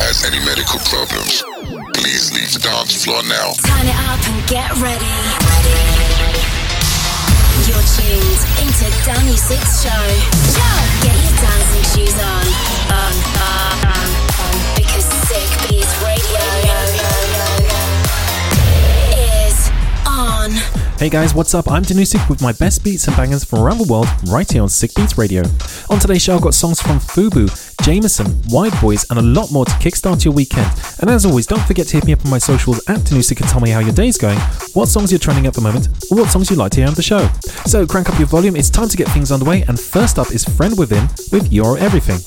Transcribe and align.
has 0.00 0.24
any 0.24 0.38
medical 0.44 0.78
problems, 0.90 1.42
please 1.94 2.32
leave 2.34 2.52
the 2.52 2.58
dance 2.58 3.04
floor 3.04 3.22
now. 3.24 3.54
Turn 3.62 3.86
it 3.86 3.98
up 4.10 4.20
and 4.26 4.38
get 4.50 4.70
ready. 4.82 5.14
You're 7.66 7.86
tuned 7.94 8.40
into 8.60 8.86
Danny 9.06 9.36
Six 9.36 9.82
Show. 9.82 10.04
Get 11.02 11.14
your 11.14 11.34
dancing 11.38 11.86
shoes 11.94 12.18
on. 12.18 12.44
On, 12.90 13.14
on, 13.30 13.33
Hey 20.96 21.10
guys, 21.10 21.34
what's 21.34 21.54
up? 21.54 21.68
I'm 21.68 21.82
Danusik 21.82 22.30
with 22.30 22.40
my 22.40 22.52
best 22.52 22.84
beats 22.84 23.08
and 23.08 23.16
bangers 23.16 23.42
from 23.42 23.58
around 23.58 23.78
the 23.78 23.92
world 23.92 24.06
right 24.28 24.50
here 24.50 24.62
on 24.62 24.68
Sick 24.68 24.94
Beats 24.94 25.18
Radio. 25.18 25.42
On 25.90 25.98
today's 25.98 26.22
show, 26.22 26.36
I've 26.36 26.40
got 26.40 26.54
songs 26.54 26.80
from 26.80 27.00
Fubu, 27.00 27.50
Jameson, 27.82 28.40
Wide 28.48 28.80
Boys, 28.80 29.04
and 29.10 29.18
a 29.18 29.22
lot 29.22 29.50
more 29.50 29.64
to 29.64 29.72
kickstart 29.72 30.24
your 30.24 30.32
weekend. 30.32 30.70
And 31.00 31.10
as 31.10 31.26
always, 31.26 31.46
don't 31.46 31.60
forget 31.66 31.88
to 31.88 31.96
hit 31.96 32.06
me 32.06 32.12
up 32.12 32.24
on 32.24 32.30
my 32.30 32.38
socials 32.38 32.78
at 32.88 33.00
Danusik 33.00 33.40
and 33.40 33.50
tell 33.50 33.60
me 33.60 33.70
how 33.70 33.80
your 33.80 33.92
day's 33.92 34.16
going, 34.16 34.38
what 34.74 34.86
songs 34.86 35.10
you're 35.10 35.18
trending 35.18 35.46
at 35.46 35.54
the 35.54 35.60
moment, 35.60 35.88
or 36.12 36.18
what 36.18 36.30
songs 36.30 36.48
you'd 36.48 36.60
like 36.60 36.70
to 36.72 36.80
hear 36.80 36.88
on 36.88 36.94
the 36.94 37.02
show. 37.02 37.28
So 37.66 37.84
crank 37.86 38.08
up 38.08 38.18
your 38.18 38.28
volume, 38.28 38.54
it's 38.54 38.70
time 38.70 38.88
to 38.88 38.96
get 38.96 39.08
things 39.08 39.32
underway, 39.32 39.62
and 39.62 39.78
first 39.78 40.16
up 40.18 40.30
is 40.30 40.44
Friend 40.44 40.78
Within 40.78 41.08
with 41.32 41.52
Your 41.52 41.76
Everything. 41.76 42.20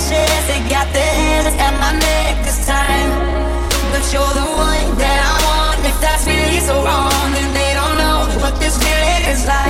my 0.00 0.62
got 0.70 0.88
their 0.92 1.14
hands 1.22 1.54
at 1.58 1.74
my 1.82 1.92
neck 1.92 2.44
this 2.44 2.66
time. 2.66 3.10
But 3.92 4.04
you're 4.12 4.34
the 4.40 4.48
one 4.56 4.88
that 4.96 5.18
I 5.30 5.34
want. 5.46 5.78
If 5.84 6.00
that's 6.00 6.24
really 6.26 6.60
so 6.60 6.82
wrong, 6.84 7.12
they 7.52 7.74
don't 7.74 7.96
know 7.98 8.18
what 8.42 8.54
this 8.60 8.78
feeling 8.78 9.24
is 9.28 9.46
like. 9.46 9.61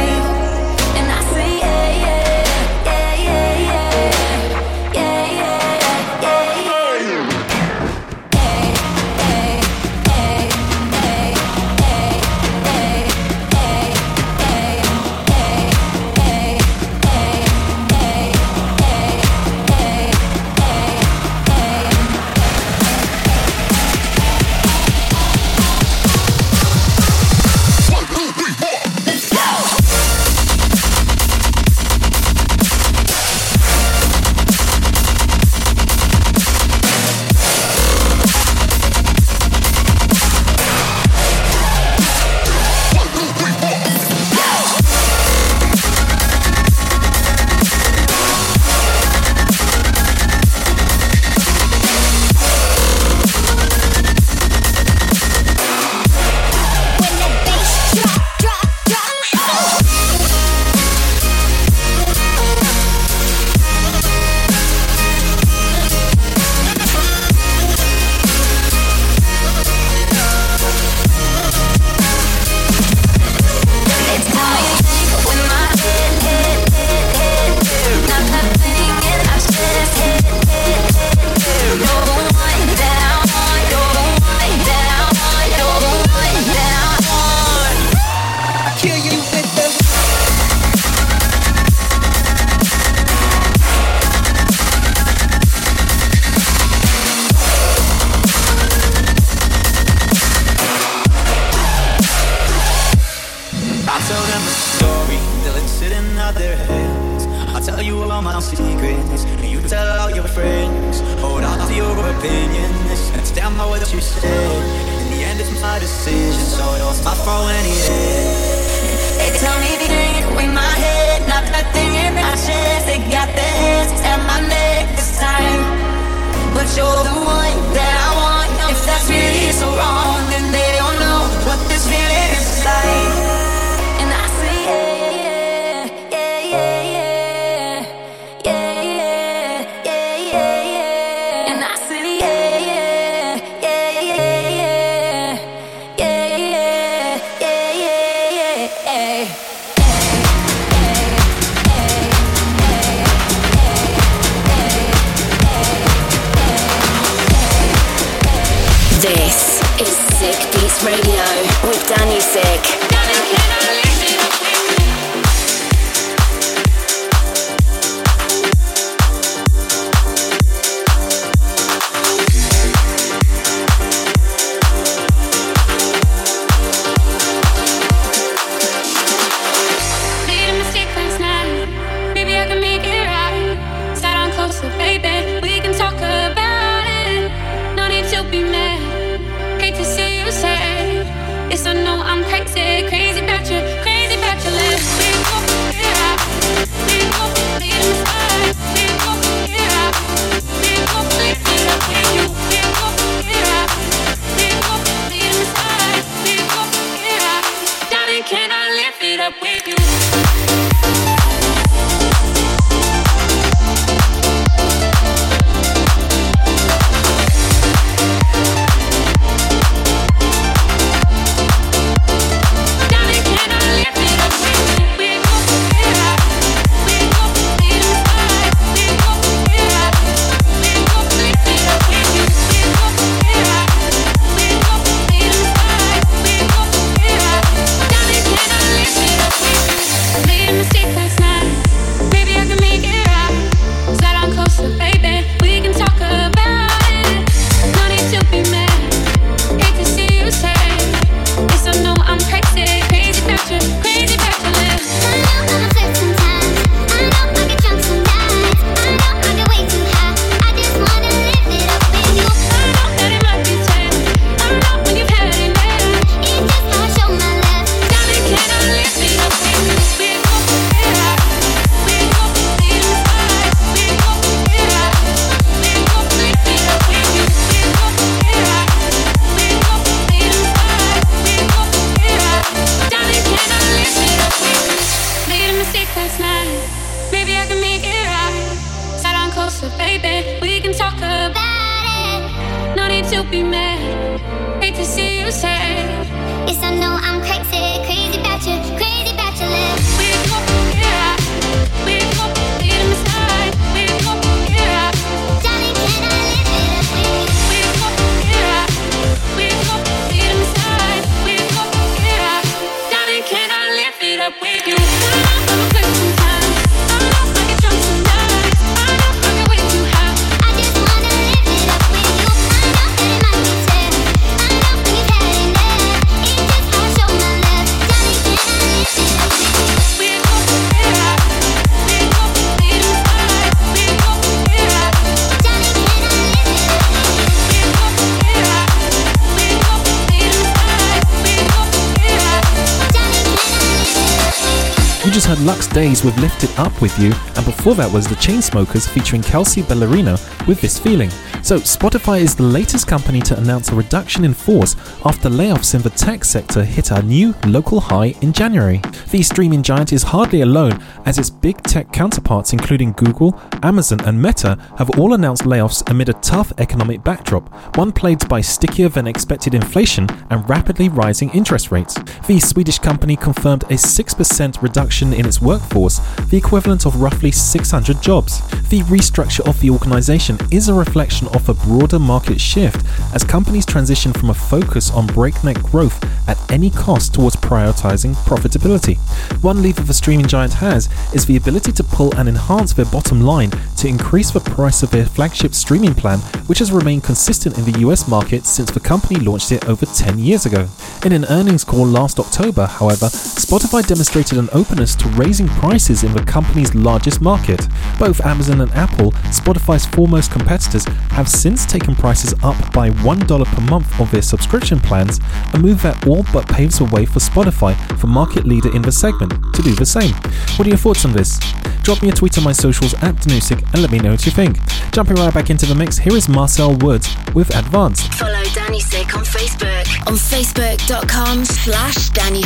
Days 345.72 346.04
with 346.04 346.18
Lift 346.18 346.44
It 346.44 346.58
Up 346.58 346.82
With 346.82 346.98
You, 346.98 347.12
and 347.34 347.46
before 347.46 347.74
that 347.76 347.90
was 347.90 348.06
the 348.06 348.14
Chainsmokers 348.16 348.86
featuring 348.86 349.22
Kelsea 349.22 349.62
Ballerini 349.62 350.18
with 350.46 350.60
This 350.60 350.78
Feeling. 350.78 351.08
So, 351.42 351.58
Spotify 351.58 352.20
is 352.20 352.36
the 352.36 352.42
latest 352.42 352.86
company 352.86 353.20
to 353.22 353.36
announce 353.38 353.70
a 353.70 353.74
reduction 353.74 354.24
in 354.24 354.34
force 354.34 354.76
after 355.04 355.30
layoffs 355.30 355.74
in 355.74 355.80
the 355.80 355.90
tech 355.90 356.24
sector 356.24 356.62
hit 356.62 356.90
a 356.90 357.02
new 357.02 357.34
local 357.46 357.80
high 357.80 358.14
in 358.20 358.34
January. 358.34 358.82
The 359.10 359.22
streaming 359.22 359.62
giant 359.62 359.94
is 359.94 360.02
hardly 360.02 360.42
alone, 360.42 360.78
as 361.06 361.18
its 361.18 361.30
big 361.30 361.62
tech 361.62 361.90
counterparts, 361.90 362.52
including 362.52 362.92
Google, 362.92 363.40
Amazon, 363.62 364.00
and 364.02 364.20
Meta, 364.20 364.58
have 364.76 364.98
all 364.98 365.14
announced 365.14 365.44
layoffs 365.44 365.88
amid 365.90 366.10
a 366.10 366.14
tough 366.14 366.52
economic 366.58 367.02
backdrop, 367.02 367.48
one 367.76 367.92
plagued 367.92 368.28
by 368.28 368.42
stickier 368.42 368.90
than 368.90 369.06
expected 369.06 369.54
inflation 369.54 370.06
and 370.30 370.48
rapidly 370.48 370.90
rising 370.90 371.30
interest 371.30 371.72
rates. 371.72 371.94
The 372.26 372.40
Swedish 372.40 372.78
company 372.78 373.16
confirmed 373.16 373.64
a 373.64 373.74
6% 373.74 374.62
reduction 374.62 375.12
in 375.12 375.26
its 375.26 375.40
workforce, 375.40 375.61
the 375.70 376.36
equivalent 376.36 376.86
of 376.86 377.00
roughly 377.00 377.30
600 377.30 378.00
jobs. 378.00 378.40
The 378.68 378.82
restructure 378.82 379.46
of 379.48 379.60
the 379.60 379.70
organization 379.70 380.38
is 380.50 380.68
a 380.68 380.74
reflection 380.74 381.28
of 381.28 381.48
a 381.48 381.54
broader 381.54 381.98
market 381.98 382.40
shift 382.40 382.86
as 383.14 383.24
companies 383.24 383.66
transition 383.66 384.12
from 384.12 384.30
a 384.30 384.34
focus 384.34 384.90
on 384.90 385.06
breakneck 385.06 385.62
growth 385.62 386.02
at 386.28 386.38
any 386.50 386.70
cost 386.70 387.14
towards 387.14 387.36
prioritizing 387.36 388.14
profitability. 388.24 388.98
One 389.42 389.62
lever 389.62 389.82
the 389.82 389.94
streaming 389.94 390.26
giant 390.26 390.54
has 390.54 390.88
is 391.14 391.26
the 391.26 391.36
ability 391.36 391.72
to 391.72 391.84
pull 391.84 392.14
and 392.16 392.28
enhance 392.28 392.72
their 392.72 392.86
bottom 392.86 393.20
line 393.20 393.50
to 393.78 393.88
increase 393.88 394.30
the 394.30 394.40
price 394.40 394.82
of 394.82 394.90
their 394.90 395.06
flagship 395.06 395.54
streaming 395.54 395.94
plan, 395.94 396.18
which 396.46 396.60
has 396.60 396.72
remained 396.72 397.04
consistent 397.04 397.58
in 397.58 397.64
the 397.64 397.80
US 397.80 398.08
market 398.08 398.46
since 398.46 398.70
the 398.70 398.80
company 398.80 399.20
launched 399.20 399.52
it 399.52 399.68
over 399.68 399.86
10 399.86 400.18
years 400.18 400.46
ago. 400.46 400.68
In 401.04 401.12
an 401.12 401.24
earnings 401.26 401.64
call 401.64 401.84
last 401.84 402.18
October, 402.18 402.66
however, 402.66 403.06
Spotify 403.06 403.86
demonstrated 403.86 404.38
an 404.38 404.48
openness 404.52 404.94
to 404.96 405.08
raising 405.10 405.48
prices 405.58 406.04
in 406.04 406.12
the 406.12 406.22
company's 406.24 406.74
largest 406.74 407.20
market. 407.20 407.66
Both 407.98 408.20
Amazon 408.24 408.60
and 408.60 408.70
Apple, 408.72 409.12
Spotify's 409.30 409.86
foremost 409.86 410.30
competitors, 410.30 410.84
have 411.10 411.28
since 411.28 411.66
taken 411.66 411.94
prices 411.94 412.34
up 412.42 412.56
by 412.72 412.90
$1 412.90 413.44
per 413.44 413.70
month 413.70 414.00
of 414.00 414.10
their 414.10 414.22
subscription 414.22 414.80
plans, 414.80 415.20
a 415.54 415.58
move 415.58 415.82
that 415.82 416.06
all 416.06 416.24
but 416.32 416.48
paves 416.48 416.78
the 416.78 416.84
way 416.86 417.04
for 417.04 417.18
Spotify, 417.18 417.76
the 418.00 418.06
market 418.06 418.44
leader 418.44 418.74
in 418.74 418.82
the 418.82 418.92
segment, 418.92 419.32
to 419.54 419.62
do 419.62 419.74
the 419.74 419.86
same. 419.86 420.14
What 420.56 420.66
are 420.66 420.70
your 420.70 420.78
thoughts 420.78 421.04
on 421.04 421.12
this? 421.12 421.38
Drop 421.82 422.00
me 422.02 422.10
a 422.10 422.12
tweet 422.12 422.38
on 422.38 422.44
my 422.44 422.52
socials 422.52 422.94
at 423.02 423.16
Danusik 423.16 423.60
and 423.72 423.82
let 423.82 423.90
me 423.90 423.98
know 423.98 424.12
what 424.12 424.24
you 424.24 424.30
think. 424.30 424.58
Jumping 424.92 425.16
right 425.16 425.34
back 425.34 425.50
into 425.50 425.66
the 425.66 425.74
mix, 425.74 425.98
here 425.98 426.16
is 426.16 426.28
Marcel 426.28 426.76
Woods 426.76 427.14
with 427.34 427.54
Advance. 427.56 428.06
Follow 428.08 428.42
Danusik 428.54 429.16
on 429.16 429.24
Facebook 429.24 430.06
on 430.06 430.14
facebook.com 430.14 431.44
slash. 431.44 432.10
Danny 432.10 432.42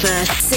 don't 0.00 0.47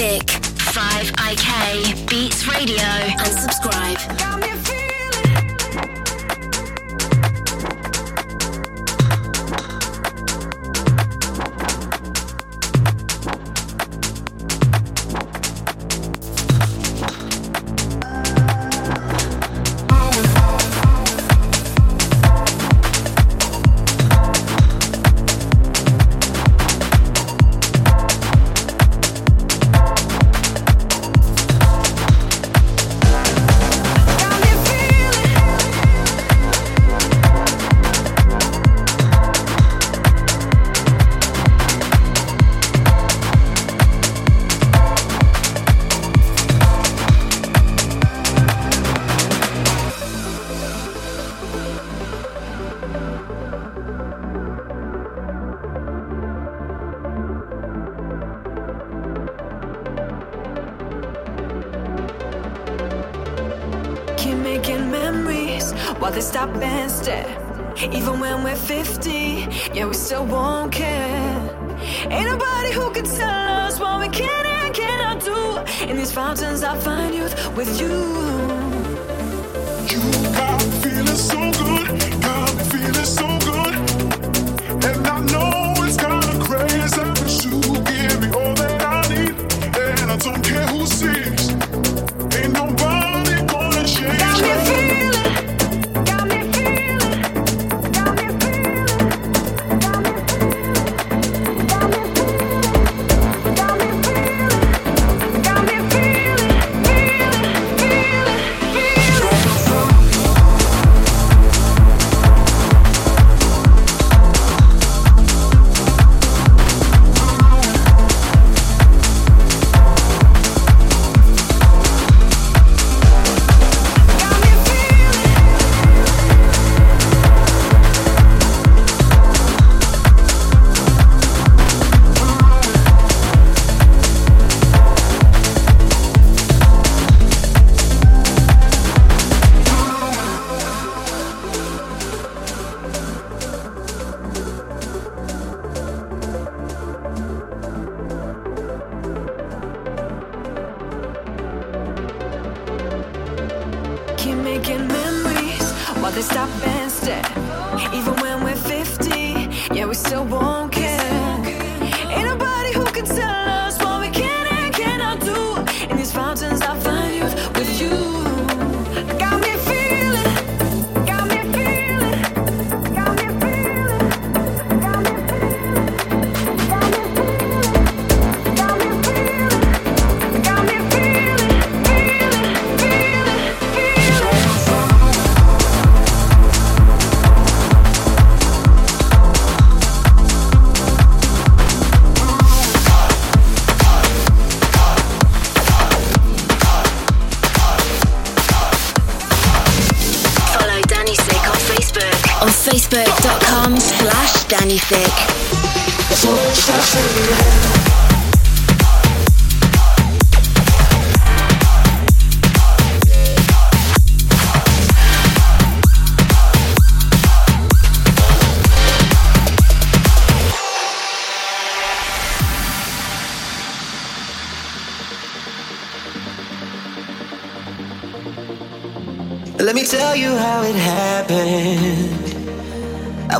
Let 229.58 229.74
me 229.74 229.84
tell 229.86 230.14
you 230.14 230.36
how 230.36 230.62
it 230.64 230.74
happened. 230.74 231.91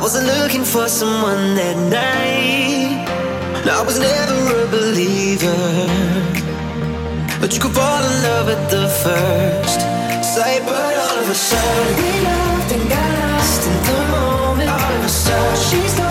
I 0.03 0.05
wasn't 0.05 0.27
looking 0.27 0.65
for 0.65 0.89
someone 0.89 1.55
that 1.55 1.77
night. 1.77 3.07
I 3.71 3.81
was 3.83 3.97
never 3.97 4.35
a 4.63 4.67
believer. 4.67 5.55
But 7.39 7.53
you 7.53 7.61
could 7.61 7.71
fall 7.71 8.03
in 8.03 8.15
love 8.27 8.49
at 8.49 8.69
the 8.69 8.89
first 9.01 9.79
sight. 10.35 10.61
But 10.65 10.97
all 11.05 11.19
of 11.23 11.29
a 11.29 11.33
sudden, 11.33 11.95
we 11.95 12.11
loved 12.19 12.71
and 12.75 12.89
got 12.89 13.11
lost 13.31 13.61
in 13.65 13.75
the 13.87 13.99
moment. 14.11 14.69
All 14.69 14.93
of 14.99 15.05
a 15.05 15.07
sudden, 15.07 15.55
she's 15.71 16.02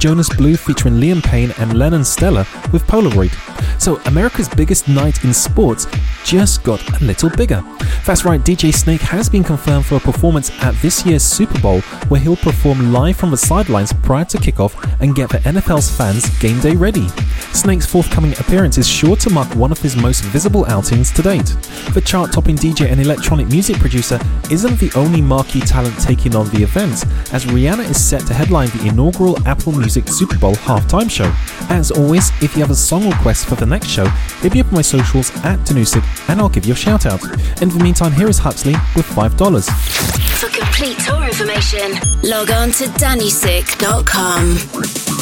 Jonas 0.00 0.30
Blue 0.30 0.56
featuring 0.56 0.94
Liam 0.94 1.22
Payne 1.22 1.52
and 1.58 1.78
Lennon 1.78 2.04
Stella 2.04 2.46
with 2.72 2.82
Polaroid. 2.86 3.30
So, 3.78 4.00
America's 4.06 4.48
biggest 4.48 4.88
night 4.88 5.22
in 5.24 5.34
sports 5.34 5.86
just 6.24 6.64
got 6.64 6.80
a 7.00 7.04
little 7.04 7.28
bigger. 7.28 7.62
That's 8.06 8.24
right, 8.24 8.40
DJ 8.40 8.72
Snake 8.72 9.02
has 9.02 9.28
been 9.28 9.44
confirmed 9.44 9.84
for 9.84 9.96
a 9.96 10.00
performance 10.00 10.50
at 10.62 10.74
this 10.76 11.04
year's 11.04 11.22
Super 11.22 11.58
Bowl 11.60 11.82
where 12.10 12.20
he'll 12.20 12.36
perform 12.36 12.92
live 12.92 13.16
from 13.16 13.30
the 13.30 13.36
sidelines 13.36 13.92
prior 13.92 14.24
to 14.26 14.36
kickoff 14.36 14.74
and 15.00 15.14
get 15.14 15.30
the 15.30 15.38
NFL's 15.38 15.90
fans 15.90 16.28
game 16.38 16.60
day 16.60 16.74
ready. 16.76 17.08
Snake's 17.52 17.86
forthcoming 17.86 18.32
appearance 18.32 18.76
is 18.78 18.86
sure 18.86 19.16
to 19.16 19.30
mark 19.30 19.54
one 19.54 19.72
of 19.72 19.78
his 19.78 19.96
most 19.96 20.22
visible 20.24 20.66
outings 20.66 21.10
to 21.12 21.22
date. 21.22 21.56
The 21.94 22.02
chart 22.04 22.32
topping 22.32 22.56
DJ 22.56 22.90
and 22.90 23.00
electronic 23.00 23.48
music 23.48 23.76
producer 23.78 24.18
isn't 24.50 24.78
the 24.78 24.92
only 24.96 25.20
marquee 25.20 25.60
talent 25.60 25.98
taking 26.00 26.34
on 26.34 26.48
the 26.50 26.62
event, 26.62 27.04
as 27.32 27.46
Rihanna 27.46 27.88
is 27.88 28.04
set 28.04 28.26
to 28.26 28.34
headline 28.34 28.68
the 28.70 28.88
inaugural 28.88 29.38
Apple 29.46 29.72
Music 29.72 30.08
Super 30.08 30.38
Bowl 30.38 30.54
halftime 30.54 31.10
show. 31.10 31.32
As 31.70 31.90
always, 31.90 32.30
if 32.42 32.54
you 32.54 32.60
have 32.60 32.70
a 32.70 32.74
song 32.74 33.08
request 33.08 33.46
for 33.46 33.54
the 33.54 33.66
next 33.66 33.86
show, 33.86 34.06
hit 34.42 34.52
me 34.52 34.60
up 34.60 34.66
on 34.66 34.74
my 34.74 34.82
socials 34.82 35.30
at 35.44 35.60
Danusik 35.60 36.04
and 36.28 36.40
I'll 36.40 36.48
give 36.48 36.66
you 36.66 36.74
a 36.74 36.76
shout 36.76 37.06
out. 37.06 37.22
In 37.62 37.68
the 37.68 37.80
meantime, 37.82 38.12
here 38.12 38.28
is 38.28 38.38
Huxley 38.38 38.74
with 38.96 39.06
$5. 39.06 40.20
For 40.40 40.48
complete 40.48 40.98
tour 40.98 41.24
information, 41.24 41.92
log 42.22 42.50
on 42.50 42.70
to 42.72 42.86
danusik.com. 42.98 45.19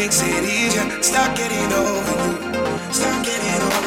makes 0.00 0.22
it 0.22 0.44
easier. 0.44 1.02
Stop 1.02 1.36
getting 1.36 1.70
over 1.74 2.16
you. 2.24 2.90
Stop 2.90 3.22
getting 3.22 3.62
over 3.62 3.79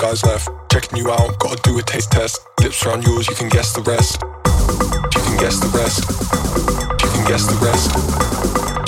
guys 0.00 0.24
left. 0.24 0.48
Checking 0.72 0.96
you 0.96 1.10
out, 1.10 1.38
gotta 1.38 1.60
do 1.62 1.78
a 1.78 1.82
taste 1.82 2.10
test. 2.10 2.40
Lips 2.60 2.86
around 2.86 3.04
yours, 3.04 3.28
you 3.28 3.36
can 3.36 3.50
guess 3.50 3.74
the 3.74 3.82
rest. 3.82 4.16
You 5.12 5.20
can 5.20 5.36
guess 5.36 5.60
the 5.60 5.68
rest. 5.76 6.08
You 7.04 7.08
can 7.12 7.24
guess 7.28 7.44
the 7.44 7.58
rest. 7.60 7.92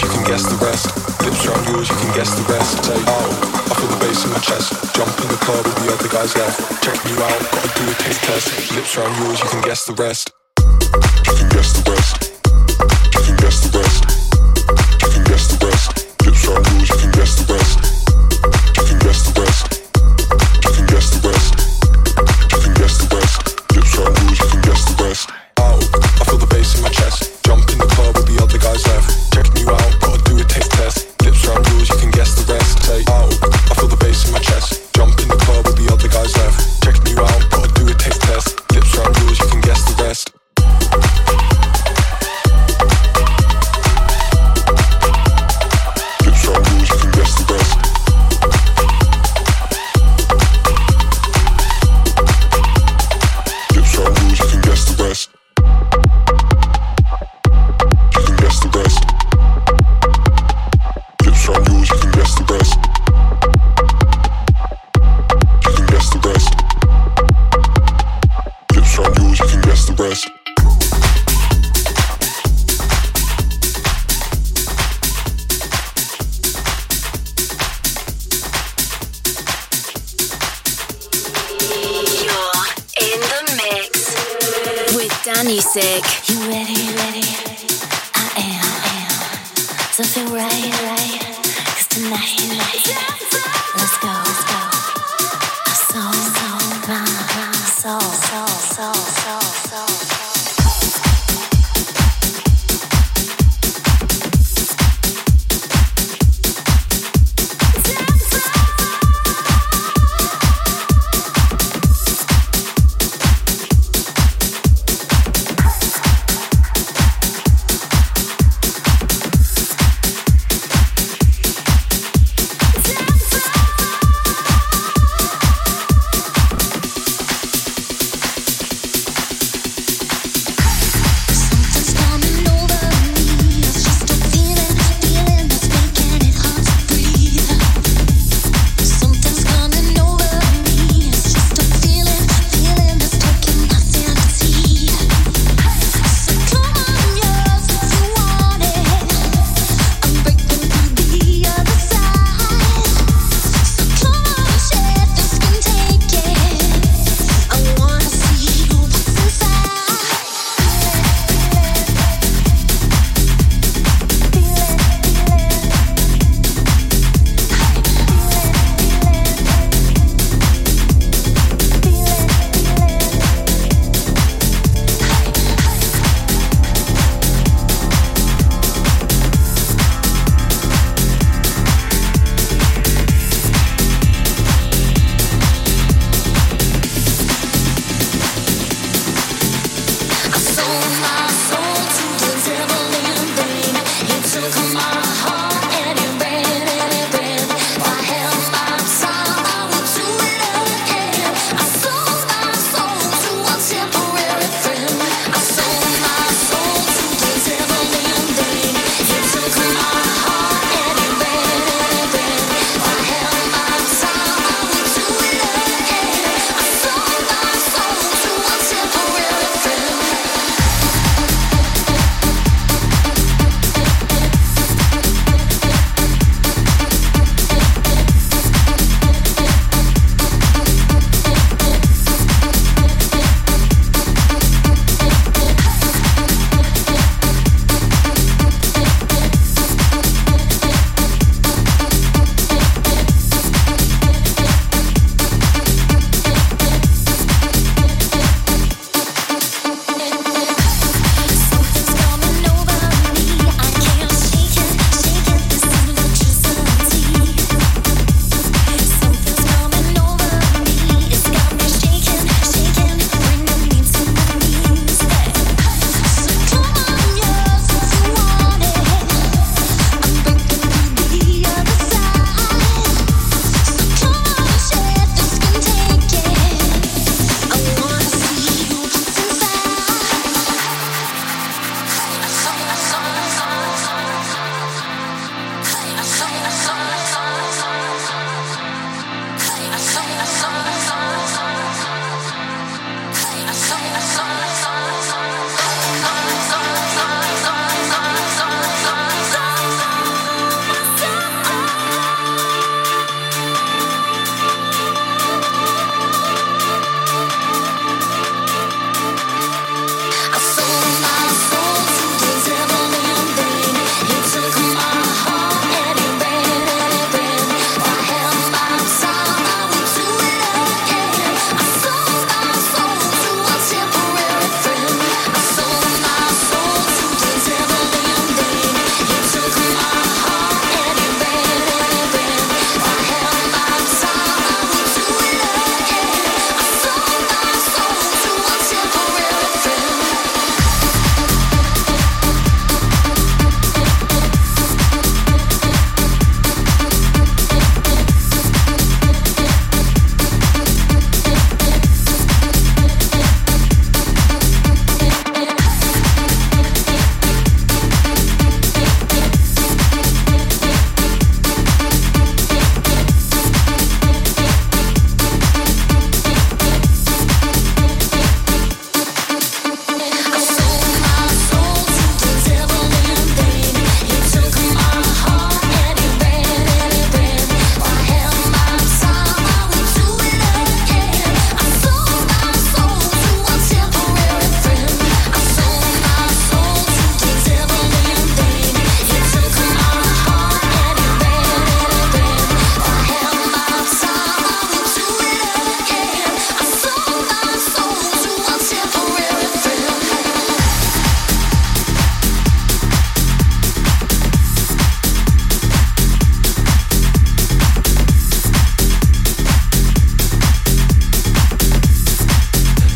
You 0.01 0.09
can 0.09 0.25
guess 0.25 0.45
the 0.49 0.57
rest. 0.65 0.89
Lips 1.21 1.45
around 1.45 1.69
yours, 1.69 1.89
you 1.91 1.97
can 1.97 2.13
guess 2.17 2.33
the 2.33 2.45
rest. 2.49 2.85
Say, 2.85 2.97
oh, 2.97 3.29
I 3.69 3.75
feel 3.77 3.89
the 3.93 4.01
bass 4.01 4.25
in 4.25 4.31
my 4.33 4.41
chest. 4.41 4.73
Jump 4.97 5.13
in 5.21 5.29
the 5.29 5.41
club 5.45 5.65
with 5.67 5.77
the 5.85 5.93
other 5.93 6.09
guys 6.09 6.35
left. 6.35 6.83
Checking 6.83 7.13
you 7.13 7.23
out, 7.23 7.41
gotta 7.53 7.71
do 7.77 7.85
a 7.91 7.95
taste 8.01 8.23
test. 8.25 8.73
Lips 8.73 8.97
around 8.97 9.15
yours, 9.21 9.39
you 9.41 9.49
can 9.51 9.61
guess 9.61 9.85
the 9.85 9.93
rest. 9.95 10.33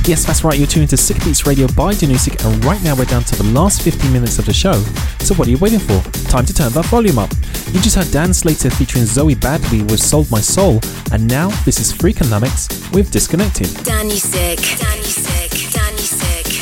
Yes, 0.07 0.25
that's 0.25 0.45
right, 0.45 0.57
you're 0.57 0.69
tuned 0.69 0.89
to 0.91 0.97
Sick 0.97 1.17
Beats 1.25 1.49
Radio 1.49 1.67
by 1.67 1.93
Danusik, 1.93 2.45
and 2.47 2.65
right 2.65 2.81
now 2.85 2.95
we're 2.95 3.07
down 3.07 3.25
to 3.25 3.35
the 3.35 3.43
last 3.51 3.83
15 3.83 4.13
minutes 4.13 4.39
of 4.39 4.47
the 4.47 4.53
show. 4.53 4.75
So 5.19 5.35
what 5.35 5.49
are 5.49 5.51
you 5.51 5.59
waiting 5.59 5.81
for? 5.81 6.01
Time 6.31 6.47
to 6.47 6.55
turn 6.55 6.71
that 6.75 6.85
volume 6.85 7.19
up. 7.19 7.29
You 7.73 7.81
just 7.81 7.97
heard 7.97 8.09
Dan 8.13 8.33
Slater 8.33 8.71
featuring 8.71 9.05
Zoe 9.05 9.35
Badby 9.35 9.83
with 9.91 9.99
Sold 9.99 10.31
My 10.31 10.41
Soul, 10.41 10.79
and 11.11 11.27
now 11.27 11.49
this 11.65 11.81
is 11.81 11.93
Freakonomics 11.93 12.95
with 12.95 13.11
Disconnected. 13.11 13.67
Danusik, 13.83 14.79
Danny 14.79 15.03
Sick, 15.03 15.51
Danusik. 15.75 16.53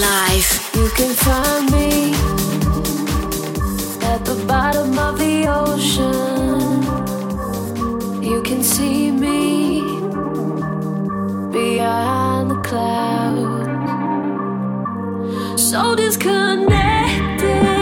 Live. 0.00 0.70
You 0.76 0.88
can 0.96 1.14
find 1.14 1.70
me 1.70 2.14
at 4.02 4.24
the 4.24 4.42
bottom 4.48 4.98
of 4.98 5.18
the 5.18 5.46
ocean. 5.46 6.82
You 8.22 8.42
can 8.42 8.62
see 8.62 9.10
me 9.10 9.82
behind 11.54 12.50
the 12.50 12.56
clouds. 12.68 13.70
So 15.62 15.94
disconnected. 15.94 17.73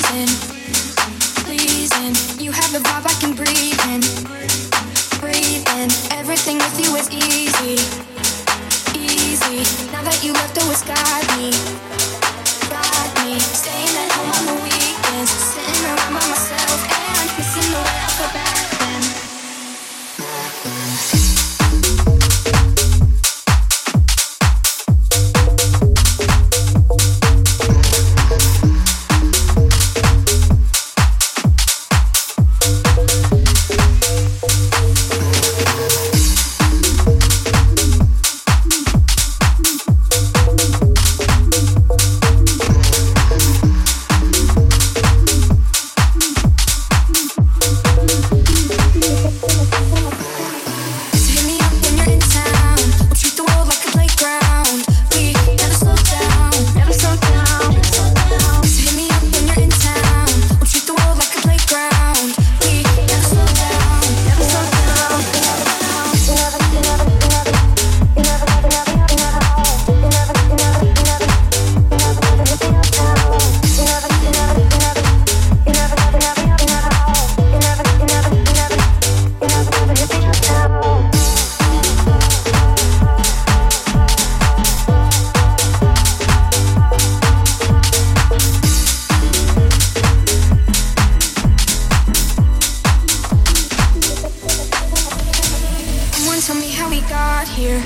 got 97.08 97.48
here, 97.48 97.82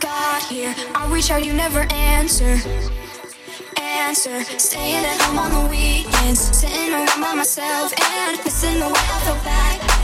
got 0.00 0.42
here. 0.44 0.74
I 0.94 1.08
reach 1.12 1.30
out, 1.30 1.44
you 1.44 1.52
never 1.52 1.80
answer. 1.92 2.58
Answer, 3.78 4.42
staying 4.58 5.04
at 5.04 5.20
home 5.22 5.38
on 5.38 5.50
the 5.50 5.70
weekends, 5.70 6.40
sitting 6.40 6.92
around 6.92 7.20
by 7.20 7.34
myself 7.34 7.92
and 8.14 8.38
missing 8.44 8.78
the 8.78 8.86
way 8.86 8.92
I 8.94 9.20
felt 9.24 9.44
back 9.44 9.95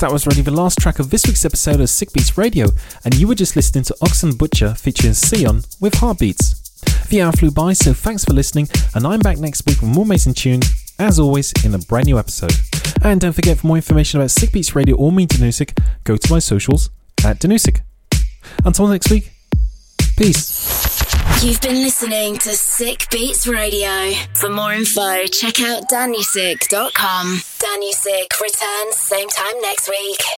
that 0.00 0.10
was 0.10 0.26
already 0.26 0.40
the 0.40 0.50
last 0.50 0.78
track 0.78 0.98
of 0.98 1.10
this 1.10 1.26
week's 1.26 1.44
episode 1.44 1.78
of 1.78 1.90
Sick 1.90 2.12
Beats 2.12 2.38
Radio, 2.38 2.68
and 3.04 3.14
you 3.14 3.28
were 3.28 3.34
just 3.34 3.54
listening 3.54 3.84
to 3.84 3.96
Oxen 4.00 4.34
Butcher 4.34 4.74
featuring 4.74 5.12
Sion 5.12 5.62
with 5.78 5.94
Heartbeats. 5.94 6.58
The 7.08 7.20
hour 7.20 7.32
flew 7.32 7.50
by, 7.50 7.74
so 7.74 7.92
thanks 7.92 8.24
for 8.24 8.32
listening, 8.32 8.68
and 8.94 9.06
I'm 9.06 9.20
back 9.20 9.36
next 9.36 9.66
week 9.66 9.80
with 9.82 9.90
more 9.90 10.04
amazing 10.04 10.34
tunes, 10.34 10.66
as 10.98 11.18
always, 11.18 11.52
in 11.64 11.74
a 11.74 11.78
brand 11.78 12.06
new 12.06 12.18
episode. 12.18 12.54
And 13.02 13.20
don't 13.20 13.34
forget, 13.34 13.58
for 13.58 13.66
more 13.66 13.76
information 13.76 14.20
about 14.20 14.30
Sick 14.30 14.52
Beats 14.52 14.74
Radio 14.74 14.96
or 14.96 15.12
me, 15.12 15.26
Danusik, 15.26 15.78
go 16.04 16.16
to 16.16 16.32
my 16.32 16.38
socials 16.38 16.88
at 17.22 17.38
Danusik. 17.38 17.80
Until 18.64 18.88
next 18.88 19.10
week, 19.10 19.30
peace. 20.16 21.44
You've 21.44 21.60
been 21.60 21.82
listening 21.82 22.38
to 22.38 22.52
Sick 22.54 23.06
Beats 23.10 23.46
Radio. 23.46 24.12
For 24.34 24.48
more 24.48 24.72
info, 24.72 25.26
check 25.26 25.60
out 25.60 25.90
danusik.com. 25.90 27.42
Danusik 27.60 28.40
returns 28.40 28.96
same 28.96 29.28
time 29.28 29.60
next 29.60 29.88
week. 29.90 30.20